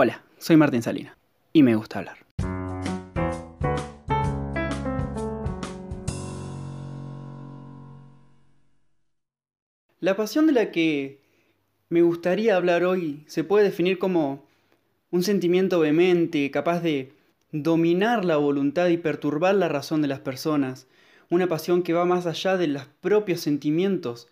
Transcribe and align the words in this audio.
Hola, 0.00 0.22
soy 0.38 0.56
Martín 0.56 0.80
Salina 0.80 1.18
y 1.52 1.64
me 1.64 1.74
gusta 1.74 1.98
hablar. 1.98 2.18
La 9.98 10.14
pasión 10.14 10.46
de 10.46 10.52
la 10.52 10.70
que 10.70 11.20
me 11.88 12.02
gustaría 12.02 12.54
hablar 12.54 12.84
hoy 12.84 13.24
se 13.26 13.42
puede 13.42 13.64
definir 13.64 13.98
como 13.98 14.46
un 15.10 15.24
sentimiento 15.24 15.80
vehemente, 15.80 16.48
capaz 16.52 16.78
de 16.78 17.12
dominar 17.50 18.24
la 18.24 18.36
voluntad 18.36 18.86
y 18.86 18.98
perturbar 18.98 19.56
la 19.56 19.66
razón 19.66 20.00
de 20.00 20.06
las 20.06 20.20
personas, 20.20 20.86
una 21.28 21.48
pasión 21.48 21.82
que 21.82 21.92
va 21.92 22.04
más 22.04 22.26
allá 22.26 22.56
de 22.56 22.68
los 22.68 22.84
propios 23.00 23.40
sentimientos 23.40 24.28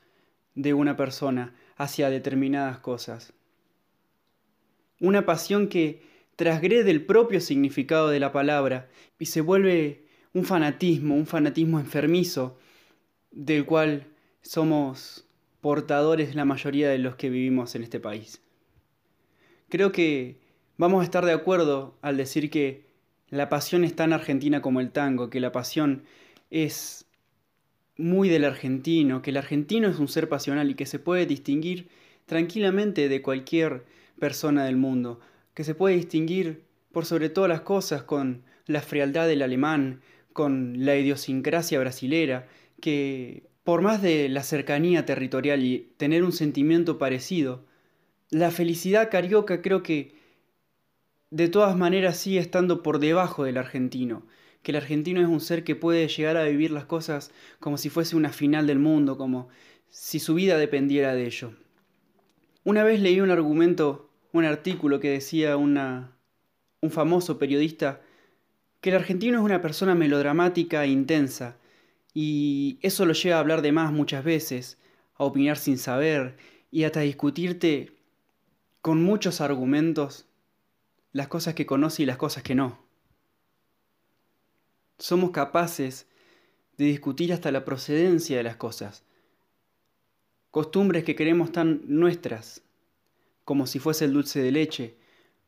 de 0.54 0.74
una 0.74 0.96
persona 0.96 1.56
hacia 1.76 2.08
determinadas 2.08 2.78
cosas. 2.78 3.32
Una 5.00 5.26
pasión 5.26 5.68
que 5.68 6.02
trasgrede 6.36 6.90
el 6.90 7.04
propio 7.04 7.40
significado 7.40 8.08
de 8.08 8.20
la 8.20 8.32
palabra 8.32 8.88
y 9.18 9.26
se 9.26 9.40
vuelve 9.40 10.04
un 10.32 10.44
fanatismo, 10.44 11.14
un 11.14 11.26
fanatismo 11.26 11.80
enfermizo, 11.80 12.58
del 13.30 13.64
cual 13.64 14.06
somos 14.42 15.26
portadores 15.60 16.34
la 16.34 16.44
mayoría 16.44 16.88
de 16.88 16.98
los 16.98 17.16
que 17.16 17.30
vivimos 17.30 17.74
en 17.74 17.82
este 17.82 18.00
país. 18.00 18.40
Creo 19.68 19.92
que 19.92 20.38
vamos 20.76 21.00
a 21.00 21.04
estar 21.04 21.24
de 21.24 21.32
acuerdo 21.32 21.98
al 22.02 22.16
decir 22.16 22.50
que 22.50 22.86
la 23.28 23.48
pasión 23.48 23.84
es 23.84 23.96
tan 23.96 24.12
argentina 24.12 24.62
como 24.62 24.80
el 24.80 24.92
tango, 24.92 25.30
que 25.30 25.40
la 25.40 25.52
pasión 25.52 26.04
es 26.50 27.06
muy 27.96 28.28
del 28.28 28.44
argentino, 28.44 29.22
que 29.22 29.30
el 29.30 29.38
argentino 29.38 29.88
es 29.88 29.98
un 29.98 30.08
ser 30.08 30.28
pasional 30.28 30.70
y 30.70 30.74
que 30.74 30.86
se 30.86 30.98
puede 30.98 31.26
distinguir 31.26 31.88
tranquilamente 32.26 33.08
de 33.08 33.22
cualquier 33.22 33.84
persona 34.18 34.64
del 34.64 34.76
mundo, 34.76 35.20
que 35.54 35.64
se 35.64 35.74
puede 35.74 35.96
distinguir 35.96 36.64
por 36.92 37.04
sobre 37.04 37.28
todas 37.28 37.48
las 37.48 37.60
cosas 37.60 38.02
con 38.02 38.42
la 38.66 38.80
frialdad 38.80 39.26
del 39.26 39.42
alemán, 39.42 40.00
con 40.32 40.84
la 40.84 40.96
idiosincrasia 40.96 41.78
brasilera, 41.78 42.46
que 42.80 43.48
por 43.64 43.82
más 43.82 44.02
de 44.02 44.28
la 44.28 44.42
cercanía 44.42 45.04
territorial 45.06 45.64
y 45.64 45.92
tener 45.96 46.22
un 46.22 46.32
sentimiento 46.32 46.98
parecido, 46.98 47.64
la 48.30 48.50
felicidad 48.50 49.10
carioca 49.10 49.62
creo 49.62 49.82
que 49.82 50.14
de 51.30 51.48
todas 51.48 51.76
maneras 51.76 52.16
sigue 52.16 52.38
estando 52.38 52.82
por 52.82 52.98
debajo 52.98 53.44
del 53.44 53.56
argentino, 53.56 54.26
que 54.62 54.72
el 54.72 54.76
argentino 54.76 55.20
es 55.20 55.26
un 55.26 55.40
ser 55.40 55.64
que 55.64 55.76
puede 55.76 56.08
llegar 56.08 56.36
a 56.36 56.44
vivir 56.44 56.70
las 56.70 56.84
cosas 56.84 57.30
como 57.60 57.78
si 57.78 57.88
fuese 57.88 58.16
una 58.16 58.30
final 58.30 58.66
del 58.66 58.78
mundo, 58.78 59.16
como 59.16 59.48
si 59.88 60.18
su 60.18 60.34
vida 60.34 60.58
dependiera 60.58 61.14
de 61.14 61.26
ello. 61.26 61.52
Una 62.64 62.82
vez 62.82 63.00
leí 63.00 63.20
un 63.20 63.30
argumento, 63.30 64.05
un 64.38 64.44
artículo 64.44 65.00
que 65.00 65.10
decía 65.10 65.56
una, 65.56 66.16
un 66.80 66.90
famoso 66.90 67.38
periodista 67.38 68.00
que 68.80 68.90
el 68.90 68.96
argentino 68.96 69.38
es 69.38 69.44
una 69.44 69.60
persona 69.60 69.94
melodramática 69.94 70.84
e 70.84 70.88
intensa, 70.88 71.56
y 72.14 72.78
eso 72.82 73.04
lo 73.04 73.12
lleva 73.12 73.36
a 73.36 73.40
hablar 73.40 73.62
de 73.62 73.72
más 73.72 73.92
muchas 73.92 74.24
veces, 74.24 74.78
a 75.16 75.24
opinar 75.24 75.58
sin 75.58 75.78
saber 75.78 76.36
y 76.70 76.84
hasta 76.84 77.00
discutirte 77.00 77.92
con 78.80 79.02
muchos 79.02 79.40
argumentos 79.40 80.26
las 81.12 81.28
cosas 81.28 81.54
que 81.54 81.66
conoce 81.66 82.02
y 82.02 82.06
las 82.06 82.16
cosas 82.16 82.42
que 82.42 82.54
no. 82.54 82.78
Somos 84.98 85.30
capaces 85.30 86.06
de 86.78 86.86
discutir 86.86 87.32
hasta 87.32 87.50
la 87.50 87.64
procedencia 87.64 88.36
de 88.36 88.42
las 88.42 88.56
cosas, 88.56 89.02
costumbres 90.50 91.04
que 91.04 91.16
queremos 91.16 91.52
tan 91.52 91.82
nuestras, 91.86 92.62
como 93.46 93.68
si 93.68 93.78
fuese 93.78 94.04
el 94.04 94.12
dulce 94.12 94.42
de 94.42 94.50
leche, 94.50 94.96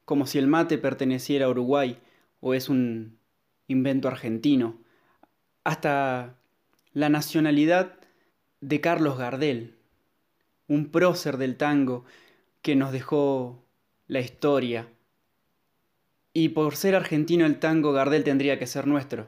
como 0.05 0.27
si 0.27 0.39
el 0.39 0.47
mate 0.47 0.79
perteneciera 0.79 1.47
a 1.47 1.51
Uruguay 1.51 1.99
o 2.41 2.55
es 2.55 2.69
un 2.69 3.19
invento 3.67 4.07
argentino, 4.07 4.79
hasta 5.65 6.39
la 6.93 7.09
nacionalidad 7.09 7.99
de 8.61 8.81
Carlos 8.81 9.19
Gardel, 9.19 9.75
un 10.69 10.91
prócer 10.93 11.39
del 11.39 11.57
tango 11.57 12.05
que 12.63 12.77
nos 12.77 12.93
dejó 12.93 13.65
la 14.07 14.21
historia 14.21 14.89
y 16.33 16.51
por 16.51 16.77
ser 16.77 16.95
argentino 16.95 17.47
el 17.47 17.59
tango 17.59 17.93
Gardel 17.93 18.23
tendría 18.23 18.61
que 18.61 18.69
ser 18.69 18.87
nuestro, 18.87 19.27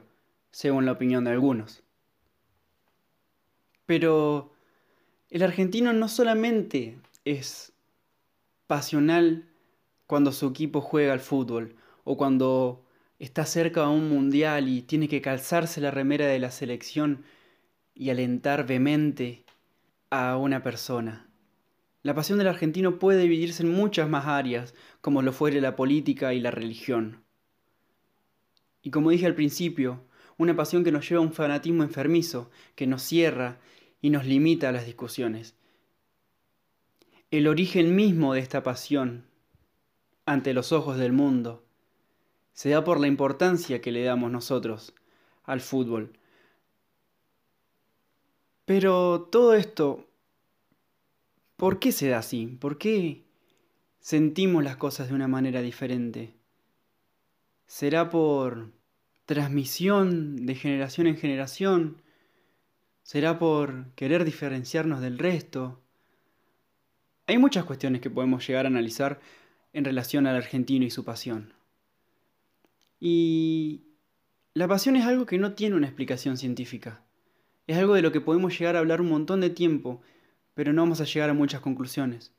según 0.49 0.85
la 0.85 0.93
opinión 0.93 1.25
de 1.25 1.31
algunos. 1.31 1.83
Pero 3.85 4.53
el 5.29 5.43
argentino 5.43 5.91
no 5.91 6.07
solamente 6.07 6.97
es 7.25 7.70
pasional 8.71 9.49
cuando 10.07 10.31
su 10.31 10.47
equipo 10.47 10.79
juega 10.79 11.11
al 11.11 11.19
fútbol 11.19 11.75
o 12.05 12.15
cuando 12.15 12.85
está 13.19 13.45
cerca 13.45 13.81
de 13.81 13.87
un 13.87 14.07
mundial 14.07 14.69
y 14.69 14.81
tiene 14.81 15.09
que 15.09 15.21
calzarse 15.21 15.81
la 15.81 15.91
remera 15.91 16.25
de 16.25 16.39
la 16.39 16.51
selección 16.51 17.25
y 17.93 18.11
alentar 18.11 18.65
vehemente 18.65 19.43
a 20.09 20.37
una 20.37 20.63
persona. 20.63 21.27
La 22.01 22.15
pasión 22.15 22.37
del 22.37 22.47
argentino 22.47 22.97
puede 22.97 23.23
dividirse 23.23 23.63
en 23.63 23.73
muchas 23.73 24.07
más 24.07 24.25
áreas, 24.25 24.73
como 25.01 25.21
lo 25.21 25.33
fuere 25.33 25.59
la 25.59 25.75
política 25.75 26.33
y 26.33 26.39
la 26.39 26.51
religión. 26.51 27.25
Y 28.81 28.91
como 28.91 29.09
dije 29.09 29.25
al 29.25 29.35
principio, 29.35 30.05
una 30.37 30.55
pasión 30.55 30.85
que 30.85 30.93
nos 30.93 31.09
lleva 31.09 31.21
a 31.21 31.25
un 31.25 31.33
fanatismo 31.33 31.83
enfermizo, 31.83 32.49
que 32.75 32.87
nos 32.87 33.03
cierra 33.03 33.59
y 34.01 34.11
nos 34.11 34.25
limita 34.25 34.69
a 34.69 34.71
las 34.71 34.85
discusiones. 34.85 35.55
El 37.31 37.47
origen 37.47 37.95
mismo 37.95 38.33
de 38.33 38.41
esta 38.41 38.61
pasión, 38.61 39.25
ante 40.25 40.53
los 40.53 40.71
ojos 40.71 40.97
del 40.97 41.13
mundo, 41.13 41.65
se 42.53 42.69
da 42.69 42.83
por 42.83 42.99
la 42.99 43.07
importancia 43.07 43.81
que 43.81 43.91
le 43.91 44.03
damos 44.03 44.31
nosotros 44.31 44.93
al 45.43 45.61
fútbol. 45.61 46.13
Pero 48.65 49.27
todo 49.31 49.55
esto 49.55 50.07
¿Por 51.61 51.77
qué 51.77 51.91
se 51.91 52.09
da 52.09 52.17
así? 52.17 52.47
¿Por 52.47 52.79
qué 52.79 53.23
sentimos 53.99 54.63
las 54.63 54.77
cosas 54.77 55.09
de 55.09 55.13
una 55.13 55.27
manera 55.27 55.61
diferente? 55.61 56.33
¿Será 57.67 58.09
por 58.09 58.71
transmisión 59.27 60.47
de 60.47 60.55
generación 60.55 61.05
en 61.05 61.17
generación? 61.17 62.01
¿Será 63.03 63.37
por 63.37 63.93
querer 63.93 64.25
diferenciarnos 64.25 65.01
del 65.01 65.19
resto? 65.19 65.80
Hay 67.31 67.37
muchas 67.37 67.65
cuestiones 67.65 68.01
que 68.01 68.09
podemos 68.09 68.45
llegar 68.45 68.65
a 68.65 68.69
analizar 68.69 69.19
en 69.73 69.85
relación 69.85 70.27
al 70.27 70.35
argentino 70.35 70.85
y 70.85 70.91
su 70.91 71.03
pasión. 71.03 71.53
Y 72.99 73.83
la 74.53 74.67
pasión 74.67 74.95
es 74.95 75.05
algo 75.05 75.25
que 75.25 75.37
no 75.37 75.53
tiene 75.53 75.75
una 75.75 75.87
explicación 75.87 76.37
científica. 76.37 77.03
Es 77.67 77.77
algo 77.77 77.93
de 77.93 78.01
lo 78.01 78.11
que 78.11 78.21
podemos 78.21 78.57
llegar 78.57 78.75
a 78.75 78.79
hablar 78.79 79.01
un 79.01 79.09
montón 79.09 79.41
de 79.41 79.49
tiempo 79.49 80.01
pero 80.53 80.73
no 80.73 80.81
vamos 80.81 81.01
a 81.01 81.05
llegar 81.05 81.29
a 81.29 81.33
muchas 81.33 81.61
conclusiones, 81.61 82.33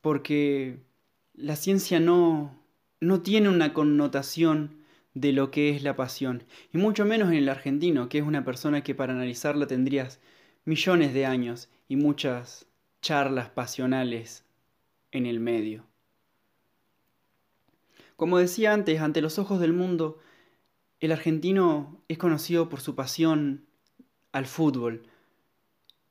porque 0.00 0.80
la 1.34 1.56
ciencia 1.56 2.00
no, 2.00 2.58
no 3.00 3.22
tiene 3.22 3.48
una 3.48 3.72
connotación 3.72 4.82
de 5.14 5.32
lo 5.32 5.50
que 5.50 5.70
es 5.70 5.82
la 5.82 5.96
pasión, 5.96 6.44
y 6.72 6.78
mucho 6.78 7.04
menos 7.04 7.28
en 7.28 7.36
el 7.36 7.48
argentino, 7.48 8.08
que 8.08 8.18
es 8.18 8.24
una 8.24 8.44
persona 8.44 8.82
que 8.82 8.94
para 8.94 9.12
analizarla 9.12 9.66
tendrías 9.66 10.20
millones 10.64 11.14
de 11.14 11.26
años 11.26 11.70
y 11.88 11.96
muchas 11.96 12.66
charlas 13.06 13.50
pasionales 13.50 14.44
en 15.12 15.26
el 15.26 15.38
medio. 15.38 15.86
Como 18.16 18.38
decía 18.38 18.72
antes, 18.72 19.00
ante 19.00 19.20
los 19.20 19.38
ojos 19.38 19.60
del 19.60 19.72
mundo, 19.72 20.18
el 20.98 21.12
argentino 21.12 22.02
es 22.08 22.18
conocido 22.18 22.68
por 22.68 22.80
su 22.80 22.96
pasión 22.96 23.64
al 24.32 24.46
fútbol, 24.46 25.04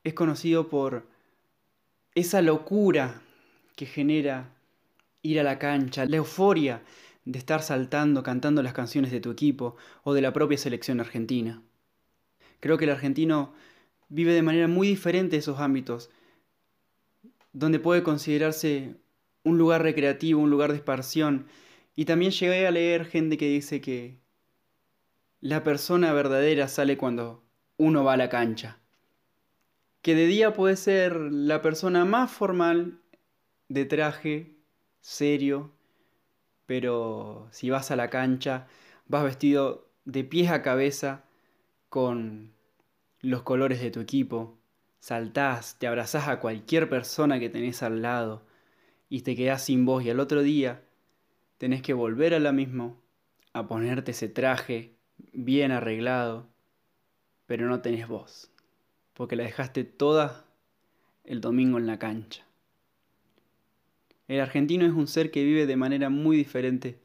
es 0.04 0.14
conocido 0.14 0.70
por 0.70 1.06
esa 2.14 2.40
locura 2.40 3.20
que 3.74 3.84
genera 3.84 4.54
ir 5.20 5.38
a 5.38 5.42
la 5.42 5.58
cancha, 5.58 6.06
la 6.06 6.16
euforia 6.16 6.82
de 7.26 7.38
estar 7.38 7.60
saltando, 7.60 8.22
cantando 8.22 8.62
las 8.62 8.72
canciones 8.72 9.10
de 9.10 9.20
tu 9.20 9.30
equipo 9.30 9.76
o 10.02 10.14
de 10.14 10.22
la 10.22 10.32
propia 10.32 10.56
selección 10.56 11.00
argentina. 11.00 11.60
Creo 12.60 12.78
que 12.78 12.86
el 12.86 12.92
argentino 12.92 13.52
vive 14.08 14.32
de 14.32 14.40
manera 14.40 14.66
muy 14.66 14.88
diferente 14.88 15.36
esos 15.36 15.60
ámbitos, 15.60 16.08
donde 17.56 17.78
puede 17.78 18.02
considerarse 18.02 18.96
un 19.42 19.56
lugar 19.56 19.82
recreativo, 19.82 20.42
un 20.42 20.50
lugar 20.50 20.72
de 20.72 20.76
esparción, 20.76 21.46
y 21.94 22.04
también 22.04 22.30
llegué 22.30 22.66
a 22.66 22.70
leer 22.70 23.06
gente 23.06 23.38
que 23.38 23.48
dice 23.48 23.80
que 23.80 24.18
la 25.40 25.64
persona 25.64 26.12
verdadera 26.12 26.68
sale 26.68 26.98
cuando 26.98 27.42
uno 27.78 28.04
va 28.04 28.12
a 28.12 28.18
la 28.18 28.28
cancha. 28.28 28.78
Que 30.02 30.14
de 30.14 30.26
día 30.26 30.52
puede 30.52 30.76
ser 30.76 31.16
la 31.16 31.62
persona 31.62 32.04
más 32.04 32.30
formal, 32.30 33.00
de 33.68 33.86
traje, 33.86 34.54
serio, 35.00 35.72
pero 36.66 37.48
si 37.52 37.70
vas 37.70 37.90
a 37.90 37.96
la 37.96 38.10
cancha, 38.10 38.66
vas 39.06 39.24
vestido 39.24 39.88
de 40.04 40.24
pies 40.24 40.50
a 40.50 40.60
cabeza 40.60 41.24
con 41.88 42.52
los 43.22 43.44
colores 43.44 43.80
de 43.80 43.90
tu 43.90 44.00
equipo, 44.00 44.55
saltás, 45.06 45.78
te 45.78 45.86
abrazás 45.86 46.26
a 46.26 46.40
cualquier 46.40 46.88
persona 46.88 47.38
que 47.38 47.48
tenés 47.48 47.84
al 47.84 48.02
lado 48.02 48.42
y 49.08 49.20
te 49.20 49.36
quedás 49.36 49.62
sin 49.62 49.86
voz 49.86 50.04
y 50.04 50.10
al 50.10 50.18
otro 50.18 50.42
día 50.42 50.82
tenés 51.58 51.80
que 51.80 51.92
volver 51.92 52.34
a 52.34 52.40
la 52.40 52.50
misma, 52.50 52.92
a 53.52 53.68
ponerte 53.68 54.10
ese 54.10 54.28
traje 54.28 54.96
bien 55.32 55.70
arreglado, 55.70 56.48
pero 57.46 57.68
no 57.68 57.82
tenés 57.82 58.08
voz, 58.08 58.50
porque 59.14 59.36
la 59.36 59.44
dejaste 59.44 59.84
toda 59.84 60.44
el 61.22 61.40
domingo 61.40 61.78
en 61.78 61.86
la 61.86 62.00
cancha. 62.00 62.44
El 64.26 64.40
argentino 64.40 64.86
es 64.86 64.92
un 64.92 65.06
ser 65.06 65.30
que 65.30 65.44
vive 65.44 65.66
de 65.66 65.76
manera 65.76 66.10
muy 66.10 66.36
diferente 66.36 66.98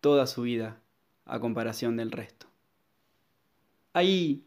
toda 0.00 0.28
su 0.28 0.42
vida 0.42 0.80
a 1.24 1.40
comparación 1.40 1.96
del 1.96 2.12
resto. 2.12 2.46
Hay 3.94 4.44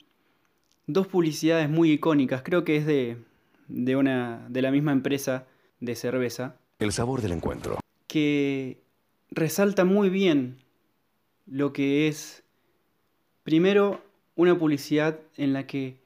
dos 0.90 1.08
publicidades 1.08 1.70
muy 1.70 1.92
icónicas, 1.92 2.42
creo 2.42 2.64
que 2.64 2.78
es 2.78 2.86
de, 2.86 3.18
de, 3.68 3.96
una, 3.96 4.46
de 4.50 4.64
la 4.64 4.72
misma 4.72 4.92
empresa 4.92 5.46
de 5.80 5.96
cerveza. 5.96 6.56
El 6.80 6.92
sabor 6.92 7.22
del 7.22 7.32
encuentro. 7.32 7.78
Que 8.08 8.82
resalta 9.30 9.86
muy 9.86 10.10
bien 10.10 10.58
lo 11.46 11.74
que 11.74 12.08
es, 12.08 12.44
primero, 13.44 14.04
una 14.36 14.58
publicidad 14.58 15.20
en 15.38 15.54
la 15.54 15.68
que 15.68 16.00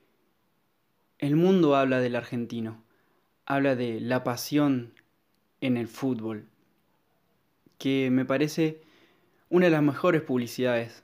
el 1.17 1.37
mundo 1.37 1.77
habla 1.77 2.01
del 2.01 2.17
argentino, 2.17 2.83
habla 3.45 3.77
de 3.77 4.01
la 4.01 4.25
pasión 4.25 4.93
en 5.61 5.77
el 5.77 5.87
fútbol, 5.87 6.45
que 7.77 8.09
me 8.11 8.25
parece 8.25 8.81
una 9.49 9.67
de 9.67 9.71
las 9.71 9.83
mejores 9.83 10.23
publicidades, 10.23 11.03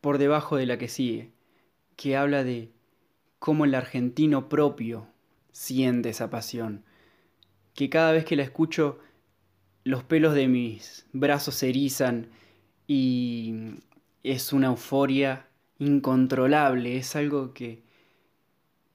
por 0.00 0.18
debajo 0.18 0.56
de 0.56 0.66
la 0.66 0.78
que 0.78 0.88
sigue, 0.88 1.32
que 1.96 2.16
habla 2.16 2.44
de 2.44 2.72
cómo 3.38 3.64
el 3.64 3.74
argentino 3.74 4.48
propio 4.48 5.08
siente 5.50 6.10
esa 6.10 6.30
pasión, 6.30 6.84
que 7.74 7.90
cada 7.90 8.12
vez 8.12 8.24
que 8.24 8.36
la 8.36 8.42
escucho 8.42 8.98
los 9.84 10.04
pelos 10.04 10.34
de 10.34 10.48
mis 10.48 11.06
brazos 11.12 11.56
se 11.56 11.68
erizan 11.68 12.28
y 12.86 13.54
es 14.22 14.52
una 14.52 14.68
euforia 14.68 15.48
incontrolable, 15.78 16.96
es 16.96 17.16
algo 17.16 17.52
que 17.52 17.82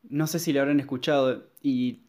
no 0.10 0.28
sé 0.28 0.40
si 0.40 0.54
lo 0.54 0.62
habrán 0.62 0.80
escuchado 0.80 1.48
y 1.62 2.04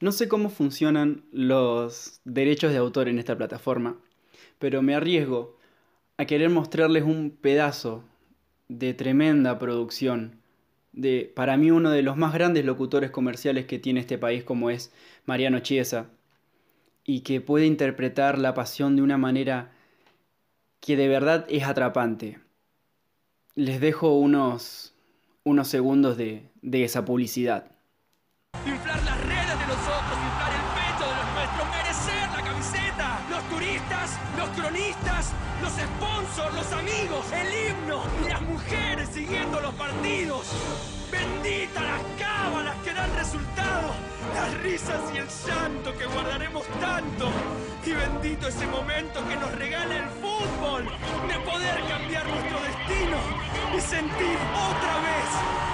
no 0.00 0.12
sé 0.12 0.28
cómo 0.28 0.50
funcionan 0.50 1.24
los 1.32 2.20
derechos 2.24 2.72
de 2.72 2.78
autor 2.78 3.08
en 3.08 3.18
esta 3.18 3.36
plataforma, 3.36 3.96
pero 4.58 4.82
me 4.82 4.94
arriesgo 4.94 5.56
a 6.18 6.26
querer 6.26 6.50
mostrarles 6.50 7.04
un 7.04 7.30
pedazo 7.30 8.04
de 8.68 8.94
tremenda 8.94 9.58
producción 9.58 10.38
de 10.92 11.32
para 11.34 11.56
mí 11.56 11.70
uno 11.70 11.90
de 11.90 12.02
los 12.02 12.16
más 12.16 12.32
grandes 12.32 12.64
locutores 12.64 13.10
comerciales 13.10 13.66
que 13.66 13.78
tiene 13.78 14.00
este 14.00 14.18
país 14.18 14.44
como 14.44 14.70
es 14.70 14.92
Mariano 15.26 15.60
Chiesa 15.60 16.10
y 17.04 17.20
que 17.20 17.40
puede 17.40 17.66
interpretar 17.66 18.38
la 18.38 18.54
pasión 18.54 18.96
de 18.96 19.02
una 19.02 19.16
manera 19.16 19.72
que 20.80 20.96
de 20.96 21.08
verdad 21.08 21.46
es 21.48 21.64
atrapante. 21.64 22.40
Les 23.54 23.80
dejo 23.80 24.18
unos, 24.18 24.92
unos 25.44 25.68
segundos 25.68 26.16
de, 26.16 26.42
de 26.62 26.84
esa 26.84 27.04
publicidad. 27.04 27.70
Turistas, 33.58 34.10
los 34.36 34.48
cronistas, 34.50 35.32
los 35.60 35.72
sponsors, 35.72 36.54
los 36.54 36.72
amigos, 36.72 37.26
el 37.32 37.48
himno 37.48 38.02
y 38.24 38.28
las 38.28 38.40
mujeres 38.42 39.08
siguiendo 39.12 39.60
los 39.60 39.74
partidos. 39.74 40.46
Bendita 41.10 41.82
las 41.82 42.02
cábalas 42.18 42.76
que 42.84 42.92
dan 42.94 43.12
resultado, 43.16 43.94
las 44.34 44.54
risas 44.62 45.00
y 45.12 45.18
el 45.18 45.26
llanto 45.26 45.96
que 45.98 46.06
guardaremos 46.06 46.64
tanto. 46.80 47.30
Y 47.84 47.92
bendito 47.92 48.46
ese 48.46 48.66
momento 48.68 49.26
que 49.26 49.34
nos 49.34 49.52
regala 49.56 49.96
el 49.96 50.08
fútbol, 50.22 50.84
de 51.26 51.38
poder 51.40 51.80
cambiar 51.88 52.28
nuestro 52.28 52.60
destino 52.60 53.18
y 53.76 53.80
sentir 53.80 54.38
otra 54.54 54.94
vez 55.08 55.30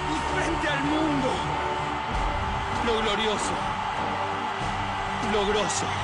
y 0.08 0.16
frente 0.32 0.68
al 0.68 0.84
mundo 0.84 1.28
lo 2.86 3.02
glorioso, 3.02 3.52
lo 5.32 5.46
grosso 5.48 6.03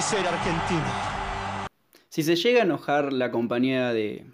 de 0.00 0.06
ser 0.06 0.26
argentino. 0.26 0.82
Si 2.08 2.22
se 2.22 2.34
llega 2.34 2.60
a 2.60 2.64
enojar 2.64 3.12
la 3.12 3.30
compañía 3.30 3.92
de, 3.92 4.24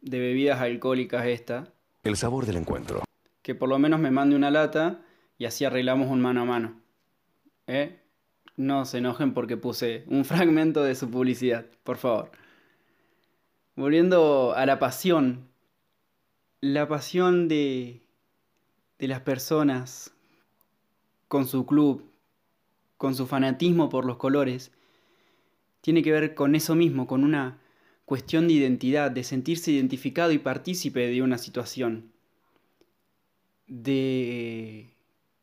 de 0.00 0.18
bebidas 0.18 0.60
alcohólicas 0.60 1.26
esta, 1.26 1.72
El 2.02 2.16
sabor 2.16 2.44
del 2.44 2.56
encuentro. 2.56 3.04
que 3.42 3.54
por 3.54 3.68
lo 3.68 3.78
menos 3.78 4.00
me 4.00 4.10
mande 4.10 4.34
una 4.34 4.50
lata 4.50 5.00
y 5.38 5.44
así 5.44 5.64
arreglamos 5.64 6.10
un 6.10 6.20
mano 6.20 6.40
a 6.42 6.44
mano. 6.44 6.80
¿Eh? 7.68 8.00
No 8.56 8.84
se 8.84 8.98
enojen 8.98 9.32
porque 9.32 9.56
puse 9.56 10.02
un 10.08 10.24
fragmento 10.32 10.82
de 10.82 10.96
su 10.96 11.08
publicidad, 11.08 11.66
por 11.84 11.96
favor. 11.96 12.32
Volviendo 13.76 14.54
a 14.56 14.66
la 14.66 14.80
pasión, 14.80 15.46
la 16.60 16.88
pasión 16.88 17.46
de, 17.46 18.02
de 18.98 19.06
las 19.06 19.20
personas 19.20 20.12
con 21.28 21.46
su 21.46 21.64
club, 21.64 22.10
con 22.96 23.14
su 23.14 23.26
fanatismo 23.26 23.88
por 23.88 24.04
los 24.04 24.16
colores, 24.16 24.72
tiene 25.80 26.02
que 26.02 26.12
ver 26.12 26.34
con 26.34 26.54
eso 26.54 26.74
mismo, 26.74 27.06
con 27.06 27.24
una 27.24 27.58
cuestión 28.04 28.48
de 28.48 28.54
identidad, 28.54 29.10
de 29.10 29.24
sentirse 29.24 29.70
identificado 29.70 30.32
y 30.32 30.38
partícipe 30.38 31.06
de 31.06 31.22
una 31.22 31.38
situación, 31.38 32.12
de 33.66 34.94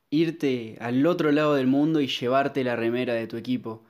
irte 0.09 0.77
al 0.79 1.05
otro 1.05 1.31
lado 1.31 1.55
del 1.55 1.67
mundo 1.67 2.01
y 2.01 2.07
llevarte 2.07 2.63
la 2.63 2.75
remera 2.75 3.13
de 3.13 3.27
tu 3.27 3.37
equipo, 3.37 3.83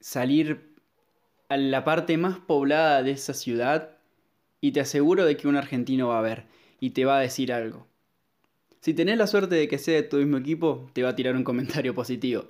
salir 0.00 0.74
a 1.48 1.56
la 1.56 1.84
parte 1.84 2.16
más 2.16 2.38
poblada 2.38 3.02
de 3.02 3.12
esa 3.12 3.34
ciudad 3.34 3.96
y 4.60 4.72
te 4.72 4.80
aseguro 4.80 5.24
de 5.24 5.36
que 5.36 5.48
un 5.48 5.56
argentino 5.56 6.08
va 6.08 6.18
a 6.18 6.22
ver 6.22 6.46
y 6.80 6.90
te 6.90 7.04
va 7.04 7.18
a 7.18 7.20
decir 7.20 7.52
algo. 7.52 7.86
Si 8.82 8.92
tenés 8.94 9.16
la 9.16 9.26
suerte 9.26 9.54
de 9.54 9.66
que 9.68 9.78
sea 9.78 9.94
de 9.94 10.02
tu 10.02 10.18
mismo 10.18 10.36
equipo, 10.36 10.90
te 10.92 11.02
va 11.02 11.10
a 11.10 11.16
tirar 11.16 11.36
un 11.36 11.44
comentario 11.44 11.94
positivo. 11.94 12.44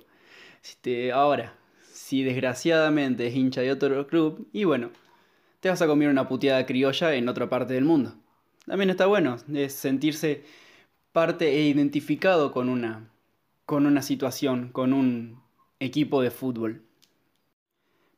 Si 0.61 0.75
te- 0.81 1.11
ahora, 1.13 1.55
si 1.93 2.23
desgraciadamente 2.23 3.27
es 3.27 3.35
hincha 3.35 3.61
de 3.61 3.71
otro 3.71 4.07
club, 4.07 4.47
y 4.51 4.65
bueno, 4.65 4.91
te 5.61 5.69
vas 5.69 5.81
a 5.81 5.87
comer 5.87 6.09
una 6.09 6.27
puteada 6.27 6.65
criolla 6.65 7.15
en 7.15 7.29
otra 7.29 7.49
parte 7.49 7.73
del 7.75 7.85
mundo. 7.85 8.15
También 8.65 8.89
está 8.89 9.05
bueno, 9.07 9.37
sentirse 9.69 10.43
parte 11.13 11.49
e 11.55 11.67
identificado 11.69 12.51
con 12.51 12.69
una, 12.69 13.09
con 13.65 13.85
una 13.85 14.01
situación, 14.01 14.69
con 14.71 14.93
un 14.93 15.41
equipo 15.79 16.21
de 16.23 16.31
fútbol. 16.31 16.83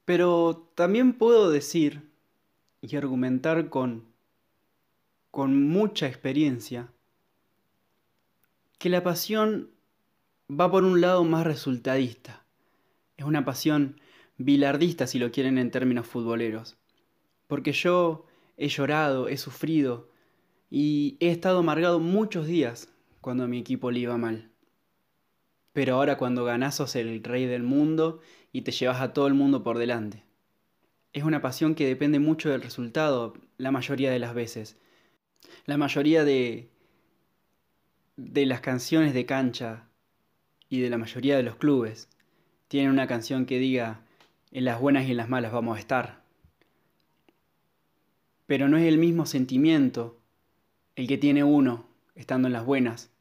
Pero 0.05 0.69
también 0.75 1.13
puedo 1.13 1.51
decir 1.51 2.09
y 2.81 2.95
argumentar 2.95 3.69
con, 3.69 4.05
con 5.31 5.67
mucha 5.67 6.07
experiencia 6.07 6.89
que 8.77 8.89
la 8.89 9.03
pasión 9.03 9.71
va 10.49 10.69
por 10.69 10.83
un 10.83 11.01
lado 11.01 11.23
más 11.23 11.45
resultadista. 11.45 12.45
Es 13.17 13.25
una 13.25 13.45
pasión 13.45 13.99
bilardista 14.37 15.07
si 15.07 15.19
lo 15.19 15.31
quieren 15.31 15.57
en 15.57 15.71
términos 15.71 16.07
futboleros. 16.07 16.77
Porque 17.47 17.71
yo 17.71 18.25
he 18.57 18.67
llorado, 18.67 19.27
he 19.27 19.37
sufrido 19.37 20.09
y 20.69 21.17
he 21.19 21.29
estado 21.29 21.59
amargado 21.59 21.99
muchos 21.99 22.47
días 22.47 22.89
cuando 23.21 23.47
mi 23.47 23.59
equipo 23.59 23.91
le 23.91 23.99
iba 23.99 24.17
mal. 24.17 24.51
Pero 25.73 25.95
ahora 25.95 26.17
cuando 26.17 26.45
ganás 26.45 26.75
sos 26.75 26.95
el 26.95 27.23
rey 27.23 27.45
del 27.45 27.63
mundo 27.63 28.19
y 28.51 28.61
te 28.61 28.71
llevas 28.71 29.01
a 29.01 29.13
todo 29.13 29.27
el 29.27 29.33
mundo 29.33 29.63
por 29.63 29.77
delante. 29.77 30.23
Es 31.13 31.23
una 31.23 31.41
pasión 31.41 31.75
que 31.75 31.87
depende 31.87 32.19
mucho 32.19 32.49
del 32.49 32.61
resultado 32.61 33.33
la 33.57 33.71
mayoría 33.71 34.11
de 34.11 34.19
las 34.19 34.33
veces. 34.33 34.77
La 35.65 35.77
mayoría 35.77 36.23
de, 36.23 36.69
de 38.17 38.45
las 38.45 38.61
canciones 38.61 39.13
de 39.13 39.25
cancha 39.25 39.87
y 40.69 40.79
de 40.81 40.89
la 40.89 40.97
mayoría 40.97 41.37
de 41.37 41.43
los 41.43 41.55
clubes 41.55 42.09
tienen 42.67 42.91
una 42.91 43.07
canción 43.07 43.45
que 43.45 43.59
diga 43.59 44.01
en 44.51 44.65
las 44.65 44.79
buenas 44.79 45.05
y 45.05 45.11
en 45.11 45.17
las 45.17 45.29
malas 45.29 45.51
vamos 45.51 45.77
a 45.77 45.79
estar. 45.79 46.23
Pero 48.45 48.67
no 48.67 48.77
es 48.77 48.85
el 48.85 48.97
mismo 48.97 49.25
sentimiento 49.25 50.19
el 50.95 51.07
que 51.07 51.17
tiene 51.17 51.43
uno 51.43 51.87
estando 52.15 52.47
en 52.47 52.53
las 52.53 52.65
buenas 52.65 53.11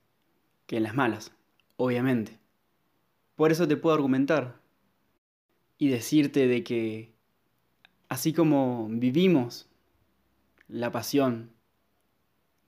que 0.66 0.76
en 0.76 0.84
las 0.84 0.94
malas, 0.94 1.32
obviamente. 1.76 2.38
Por 3.34 3.50
eso 3.50 3.66
te 3.66 3.76
puedo 3.76 3.94
argumentar 3.94 4.60
y 5.76 5.88
decirte 5.88 6.46
de 6.46 6.62
que 6.62 7.12
así 8.08 8.32
como 8.32 8.86
vivimos 8.88 9.68
la 10.68 10.92
pasión 10.92 11.50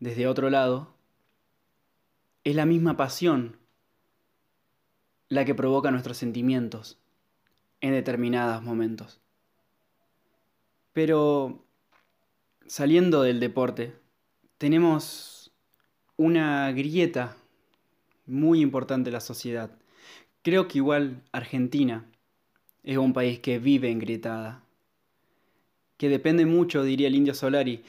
desde 0.00 0.26
otro 0.26 0.50
lado, 0.50 0.95
es 2.46 2.54
la 2.54 2.64
misma 2.64 2.96
pasión 2.96 3.58
la 5.28 5.44
que 5.44 5.54
provoca 5.54 5.90
nuestros 5.90 6.16
sentimientos 6.16 6.98
en 7.80 7.92
determinados 7.92 8.62
momentos. 8.62 9.20
Pero 10.92 11.64
saliendo 12.66 13.22
del 13.22 13.40
deporte, 13.40 13.94
tenemos 14.58 15.52
una 16.16 16.72
grieta 16.72 17.36
muy 18.26 18.60
importante 18.60 19.10
en 19.10 19.14
la 19.14 19.20
sociedad, 19.20 19.70
Creo 20.46 20.68
que 20.68 20.78
igual 20.78 21.24
Argentina 21.32 22.08
es 22.84 22.98
un 22.98 23.12
país 23.12 23.40
que 23.40 23.58
vive 23.58 23.90
engrietada, 23.90 24.62
que 25.96 26.08
depende 26.08 26.46
mucho, 26.46 26.84
diría 26.84 27.08
el 27.08 27.16
indio 27.16 27.34
Solari, 27.34 27.82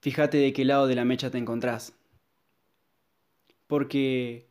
fíjate 0.00 0.38
de 0.38 0.54
qué 0.54 0.64
lado 0.64 0.86
de 0.86 0.94
la 0.94 1.04
mecha 1.04 1.30
te 1.30 1.36
encontrás. 1.36 1.92
Porque 3.66 4.46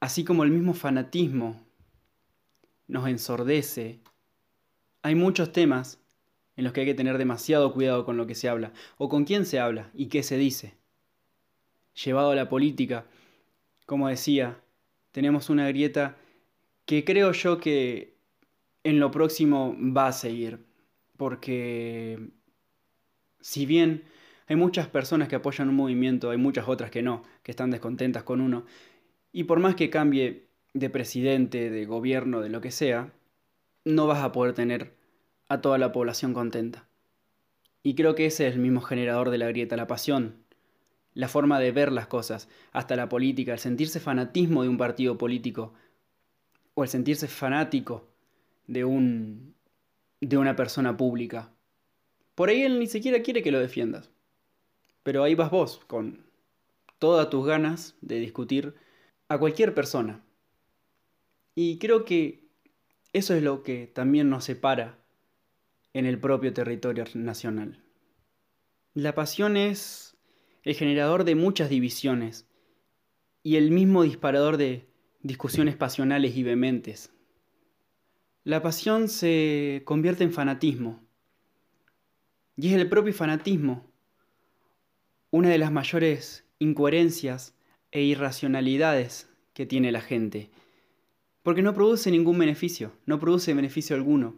así 0.00 0.24
como 0.24 0.44
el 0.44 0.50
mismo 0.50 0.74
fanatismo 0.74 1.64
nos 2.88 3.06
ensordece, 3.08 4.00
hay 5.02 5.14
muchos 5.14 5.52
temas 5.52 6.00
en 6.56 6.64
los 6.64 6.72
que 6.72 6.80
hay 6.80 6.86
que 6.86 6.94
tener 6.94 7.18
demasiado 7.18 7.72
cuidado 7.72 8.04
con 8.04 8.16
lo 8.16 8.26
que 8.26 8.34
se 8.34 8.48
habla, 8.48 8.72
o 8.98 9.08
con 9.08 9.24
quién 9.24 9.46
se 9.46 9.58
habla 9.58 9.90
y 9.94 10.06
qué 10.06 10.22
se 10.22 10.36
dice. 10.36 10.74
Llevado 12.04 12.30
a 12.30 12.34
la 12.34 12.48
política, 12.48 13.06
como 13.86 14.08
decía, 14.08 14.60
tenemos 15.12 15.50
una 15.50 15.68
grieta 15.68 16.16
que 16.84 17.04
creo 17.04 17.32
yo 17.32 17.58
que 17.58 18.16
en 18.84 18.98
lo 18.98 19.10
próximo 19.10 19.76
va 19.78 20.08
a 20.08 20.12
seguir, 20.12 20.64
porque 21.16 22.30
si 23.40 23.66
bien 23.66 24.04
hay 24.48 24.56
muchas 24.56 24.88
personas 24.88 25.28
que 25.28 25.36
apoyan 25.36 25.68
un 25.68 25.76
movimiento, 25.76 26.30
hay 26.30 26.38
muchas 26.38 26.68
otras 26.68 26.90
que 26.90 27.02
no, 27.02 27.22
que 27.42 27.52
están 27.52 27.70
descontentas 27.70 28.22
con 28.22 28.40
uno, 28.40 28.64
y 29.32 29.44
por 29.44 29.60
más 29.60 29.74
que 29.74 29.90
cambie 29.90 30.46
de 30.74 30.90
presidente, 30.90 31.70
de 31.70 31.86
gobierno, 31.86 32.40
de 32.40 32.48
lo 32.48 32.60
que 32.60 32.70
sea, 32.70 33.12
no 33.84 34.06
vas 34.06 34.22
a 34.22 34.32
poder 34.32 34.54
tener 34.54 34.94
a 35.48 35.60
toda 35.60 35.78
la 35.78 35.92
población 35.92 36.34
contenta. 36.34 36.86
Y 37.82 37.94
creo 37.94 38.14
que 38.14 38.26
ese 38.26 38.46
es 38.46 38.54
el 38.54 38.60
mismo 38.60 38.80
generador 38.80 39.30
de 39.30 39.38
la 39.38 39.48
grieta, 39.48 39.76
la 39.76 39.86
pasión, 39.86 40.36
la 41.14 41.28
forma 41.28 41.58
de 41.60 41.72
ver 41.72 41.92
las 41.92 42.06
cosas, 42.06 42.48
hasta 42.72 42.96
la 42.96 43.08
política, 43.08 43.52
el 43.52 43.58
sentirse 43.58 44.00
fanatismo 44.00 44.62
de 44.62 44.68
un 44.68 44.78
partido 44.78 45.18
político, 45.18 45.74
o 46.74 46.84
el 46.84 46.88
sentirse 46.88 47.28
fanático 47.28 48.08
de 48.66 48.84
un 48.84 49.54
de 50.20 50.38
una 50.38 50.54
persona 50.54 50.96
pública. 50.96 51.50
Por 52.36 52.48
ahí 52.48 52.62
él 52.62 52.78
ni 52.78 52.86
siquiera 52.86 53.22
quiere 53.22 53.42
que 53.42 53.50
lo 53.50 53.58
defiendas. 53.58 54.11
Pero 55.02 55.24
ahí 55.24 55.34
vas 55.34 55.50
vos, 55.50 55.80
con 55.86 56.24
todas 56.98 57.30
tus 57.30 57.46
ganas 57.46 57.96
de 58.00 58.20
discutir 58.20 58.74
a 59.28 59.38
cualquier 59.38 59.74
persona. 59.74 60.24
Y 61.54 61.78
creo 61.78 62.04
que 62.04 62.48
eso 63.12 63.34
es 63.34 63.42
lo 63.42 63.62
que 63.62 63.86
también 63.86 64.30
nos 64.30 64.44
separa 64.44 64.98
en 65.92 66.06
el 66.06 66.18
propio 66.18 66.52
territorio 66.52 67.04
nacional. 67.14 67.82
La 68.94 69.14
pasión 69.14 69.56
es 69.56 70.16
el 70.62 70.74
generador 70.74 71.24
de 71.24 71.34
muchas 71.34 71.68
divisiones 71.68 72.46
y 73.42 73.56
el 73.56 73.70
mismo 73.70 74.02
disparador 74.02 74.56
de 74.56 74.86
discusiones 75.22 75.76
pasionales 75.76 76.36
y 76.36 76.42
vehementes. 76.42 77.12
La 78.44 78.62
pasión 78.62 79.08
se 79.08 79.82
convierte 79.84 80.24
en 80.24 80.32
fanatismo 80.32 81.00
y 82.56 82.68
es 82.68 82.74
el 82.74 82.88
propio 82.88 83.12
fanatismo 83.12 83.91
una 85.32 85.48
de 85.48 85.56
las 85.58 85.72
mayores 85.72 86.44
incoherencias 86.58 87.56
e 87.90 88.02
irracionalidades 88.02 89.30
que 89.54 89.64
tiene 89.64 89.90
la 89.90 90.02
gente. 90.02 90.50
Porque 91.42 91.62
no 91.62 91.74
produce 91.74 92.10
ningún 92.10 92.38
beneficio, 92.38 92.92
no 93.06 93.18
produce 93.18 93.54
beneficio 93.54 93.96
alguno, 93.96 94.36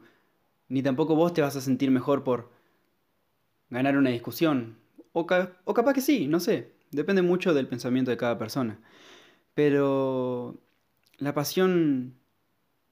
ni 0.68 0.82
tampoco 0.82 1.16
vos 1.16 1.34
te 1.34 1.42
vas 1.42 1.56
a 1.56 1.60
sentir 1.60 1.90
mejor 1.90 2.22
por 2.22 2.52
ganar 3.70 3.98
una 3.98 4.10
discusión. 4.10 4.78
O, 5.12 5.26
o 5.64 5.74
capaz 5.74 5.92
que 5.94 6.00
sí, 6.00 6.28
no 6.28 6.38
sé, 6.38 6.72
depende 6.92 7.22
mucho 7.22 7.54
del 7.54 7.66
pensamiento 7.66 8.12
de 8.12 8.16
cada 8.16 8.38
persona. 8.38 8.80
Pero 9.52 10.60
la 11.18 11.34
pasión 11.34 12.14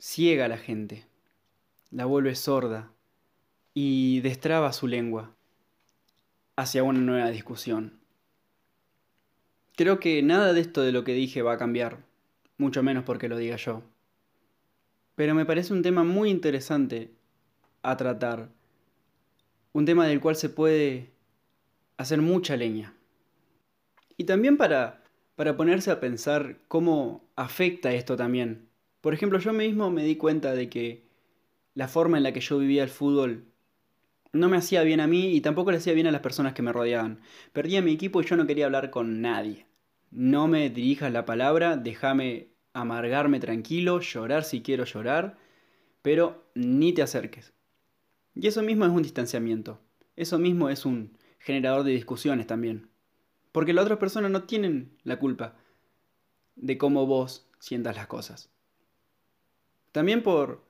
ciega 0.00 0.46
a 0.46 0.48
la 0.48 0.58
gente, 0.58 1.06
la 1.92 2.04
vuelve 2.04 2.34
sorda 2.34 2.92
y 3.74 4.20
destraba 4.22 4.72
su 4.72 4.88
lengua 4.88 5.36
hacia 6.56 6.82
una 6.82 7.00
nueva 7.00 7.30
discusión. 7.30 7.98
Creo 9.76 10.00
que 10.00 10.22
nada 10.22 10.52
de 10.52 10.60
esto 10.60 10.82
de 10.82 10.92
lo 10.92 11.04
que 11.04 11.14
dije 11.14 11.42
va 11.42 11.54
a 11.54 11.58
cambiar, 11.58 12.04
mucho 12.58 12.82
menos 12.82 13.04
porque 13.04 13.28
lo 13.28 13.38
diga 13.38 13.56
yo. 13.56 13.82
Pero 15.14 15.34
me 15.34 15.46
parece 15.46 15.72
un 15.72 15.82
tema 15.82 16.04
muy 16.04 16.30
interesante 16.30 17.10
a 17.82 17.96
tratar, 17.96 18.50
un 19.72 19.84
tema 19.84 20.06
del 20.06 20.20
cual 20.20 20.36
se 20.36 20.50
puede 20.50 21.10
hacer 21.96 22.20
mucha 22.20 22.56
leña. 22.56 22.94
Y 24.16 24.24
también 24.24 24.56
para, 24.56 25.02
para 25.36 25.56
ponerse 25.56 25.90
a 25.90 26.00
pensar 26.00 26.58
cómo 26.68 27.24
afecta 27.34 27.92
esto 27.92 28.16
también. 28.16 28.68
Por 29.00 29.14
ejemplo, 29.14 29.38
yo 29.38 29.52
mismo 29.52 29.90
me 29.90 30.04
di 30.04 30.16
cuenta 30.16 30.54
de 30.54 30.68
que 30.68 31.04
la 31.74 31.88
forma 31.88 32.18
en 32.18 32.22
la 32.24 32.32
que 32.32 32.40
yo 32.40 32.58
vivía 32.58 32.82
el 32.82 32.90
fútbol 32.90 33.51
no 34.32 34.48
me 34.48 34.56
hacía 34.56 34.82
bien 34.82 35.00
a 35.00 35.06
mí 35.06 35.34
y 35.34 35.40
tampoco 35.40 35.70
le 35.70 35.76
hacía 35.76 35.92
bien 35.92 36.06
a 36.06 36.12
las 36.12 36.22
personas 36.22 36.54
que 36.54 36.62
me 36.62 36.72
rodeaban. 36.72 37.20
Perdía 37.52 37.82
mi 37.82 37.92
equipo 37.92 38.20
y 38.20 38.24
yo 38.24 38.36
no 38.36 38.46
quería 38.46 38.66
hablar 38.66 38.90
con 38.90 39.20
nadie. 39.20 39.66
No 40.10 40.48
me 40.48 40.70
dirijas 40.70 41.12
la 41.12 41.24
palabra, 41.24 41.76
déjame 41.76 42.48
amargarme 42.72 43.40
tranquilo, 43.40 44.00
llorar 44.00 44.44
si 44.44 44.62
quiero 44.62 44.84
llorar, 44.84 45.38
pero 46.00 46.44
ni 46.54 46.92
te 46.92 47.02
acerques. 47.02 47.52
Y 48.34 48.46
eso 48.46 48.62
mismo 48.62 48.84
es 48.86 48.90
un 48.90 49.02
distanciamiento. 49.02 49.80
Eso 50.16 50.38
mismo 50.38 50.68
es 50.68 50.86
un 50.86 51.16
generador 51.38 51.84
de 51.84 51.92
discusiones 51.92 52.46
también. 52.46 52.88
Porque 53.52 53.74
las 53.74 53.84
otras 53.84 53.98
personas 53.98 54.30
no 54.30 54.44
tienen 54.44 54.96
la 55.02 55.18
culpa 55.18 55.56
de 56.56 56.78
cómo 56.78 57.06
vos 57.06 57.48
sientas 57.58 57.96
las 57.96 58.06
cosas. 58.06 58.50
También 59.92 60.22
por 60.22 60.64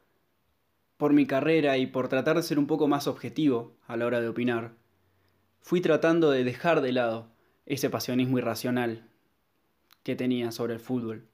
por 1.02 1.14
mi 1.14 1.26
carrera 1.26 1.78
y 1.78 1.86
por 1.86 2.06
tratar 2.06 2.36
de 2.36 2.44
ser 2.44 2.60
un 2.60 2.68
poco 2.68 2.86
más 2.86 3.08
objetivo 3.08 3.74
a 3.88 3.96
la 3.96 4.06
hora 4.06 4.20
de 4.20 4.28
opinar, 4.28 4.76
fui 5.60 5.80
tratando 5.80 6.30
de 6.30 6.44
dejar 6.44 6.80
de 6.80 6.92
lado 6.92 7.26
ese 7.66 7.90
pasionismo 7.90 8.38
irracional 8.38 9.08
que 10.04 10.14
tenía 10.14 10.52
sobre 10.52 10.74
el 10.74 10.78
fútbol. 10.78 11.26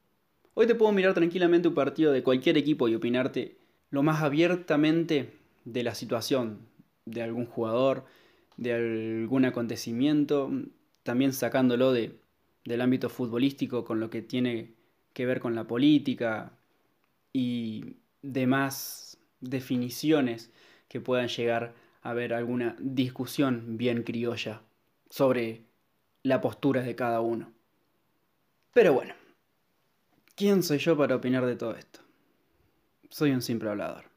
Hoy 0.54 0.66
te 0.66 0.74
puedo 0.74 0.90
mirar 0.92 1.12
tranquilamente 1.12 1.68
un 1.68 1.74
partido 1.74 2.12
de 2.12 2.22
cualquier 2.22 2.56
equipo 2.56 2.88
y 2.88 2.94
opinarte 2.94 3.58
lo 3.90 4.02
más 4.02 4.22
abiertamente 4.22 5.34
de 5.66 5.82
la 5.82 5.94
situación, 5.94 6.60
de 7.04 7.20
algún 7.20 7.44
jugador, 7.44 8.06
de 8.56 8.72
algún 8.72 9.44
acontecimiento, 9.44 10.50
también 11.02 11.34
sacándolo 11.34 11.92
de, 11.92 12.18
del 12.64 12.80
ámbito 12.80 13.10
futbolístico 13.10 13.84
con 13.84 14.00
lo 14.00 14.08
que 14.08 14.22
tiene 14.22 14.72
que 15.12 15.26
ver 15.26 15.40
con 15.40 15.54
la 15.54 15.66
política 15.66 16.52
y 17.34 17.96
demás 18.22 19.07
definiciones 19.40 20.50
que 20.88 21.00
puedan 21.00 21.28
llegar 21.28 21.74
a 22.02 22.10
haber 22.10 22.32
alguna 22.32 22.76
discusión 22.78 23.76
bien 23.76 24.02
criolla 24.02 24.62
sobre 25.10 25.64
la 26.22 26.40
postura 26.40 26.82
de 26.82 26.94
cada 26.94 27.20
uno. 27.20 27.52
Pero 28.72 28.92
bueno, 28.92 29.14
¿quién 30.34 30.62
soy 30.62 30.78
yo 30.78 30.96
para 30.96 31.16
opinar 31.16 31.46
de 31.46 31.56
todo 31.56 31.74
esto? 31.74 32.00
Soy 33.10 33.32
un 33.32 33.42
simple 33.42 33.70
hablador. 33.70 34.07